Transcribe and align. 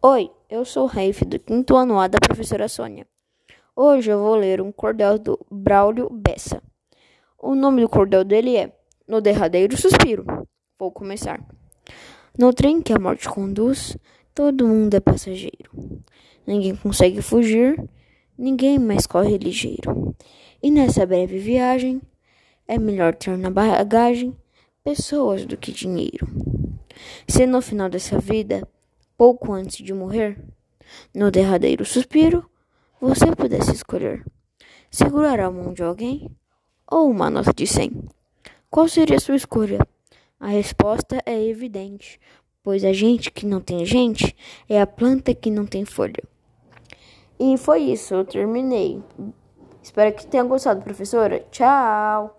Oi, 0.00 0.30
eu 0.48 0.64
sou 0.64 0.84
o 0.84 0.86
Raif 0.86 1.24
do 1.24 1.40
quinto 1.40 1.74
ano 1.74 1.98
A 1.98 2.06
da 2.06 2.20
professora 2.20 2.68
Sônia. 2.68 3.04
Hoje 3.74 4.12
eu 4.12 4.20
vou 4.20 4.36
ler 4.36 4.60
um 4.60 4.70
cordel 4.70 5.18
do 5.18 5.36
Braulio 5.50 6.08
Bessa. 6.08 6.62
O 7.36 7.56
nome 7.56 7.82
do 7.82 7.88
cordel 7.88 8.22
dele 8.22 8.56
é 8.56 8.72
No 9.08 9.20
Derradeiro 9.20 9.76
Suspiro. 9.76 10.24
Vou 10.78 10.92
começar. 10.92 11.44
No 12.38 12.52
trem 12.52 12.80
que 12.80 12.92
a 12.92 12.98
morte 13.00 13.28
conduz, 13.28 13.96
todo 14.32 14.68
mundo 14.68 14.94
é 14.94 15.00
passageiro. 15.00 15.68
Ninguém 16.46 16.76
consegue 16.76 17.20
fugir, 17.20 17.76
ninguém 18.38 18.78
mais 18.78 19.04
corre 19.04 19.36
ligeiro. 19.36 20.14
E 20.62 20.70
nessa 20.70 21.04
breve 21.04 21.40
viagem, 21.40 22.00
é 22.68 22.78
melhor 22.78 23.16
ter 23.16 23.36
na 23.36 23.50
bagagem 23.50 24.36
pessoas 24.84 25.44
do 25.44 25.56
que 25.56 25.72
dinheiro. 25.72 26.28
Se 27.26 27.46
no 27.46 27.60
final 27.60 27.88
dessa 27.88 28.16
vida 28.20 28.62
pouco 29.18 29.52
antes 29.52 29.84
de 29.84 29.92
morrer, 29.92 30.42
no 31.12 31.30
derradeiro 31.30 31.84
suspiro, 31.84 32.48
você 33.00 33.34
pudesse 33.34 33.72
escolher 33.72 34.24
segurar 34.90 35.40
a 35.40 35.50
mão 35.50 35.72
de 35.72 35.82
alguém 35.82 36.30
ou 36.90 37.10
uma 37.10 37.28
nota 37.28 37.52
de 37.52 37.66
cem. 37.66 37.92
Qual 38.70 38.88
seria 38.88 39.16
a 39.16 39.20
sua 39.20 39.36
escolha? 39.36 39.80
A 40.40 40.46
resposta 40.46 41.20
é 41.26 41.42
evidente, 41.44 42.20
pois 42.62 42.84
a 42.84 42.92
gente 42.92 43.30
que 43.30 43.44
não 43.44 43.60
tem 43.60 43.84
gente 43.84 44.36
é 44.68 44.80
a 44.80 44.86
planta 44.86 45.34
que 45.34 45.50
não 45.50 45.66
tem 45.66 45.84
folha. 45.84 46.22
E 47.40 47.56
foi 47.56 47.80
isso, 47.80 48.14
eu 48.14 48.24
terminei. 48.24 49.02
Espero 49.82 50.14
que 50.14 50.26
tenha 50.26 50.44
gostado, 50.44 50.82
professora. 50.82 51.44
Tchau! 51.50 52.37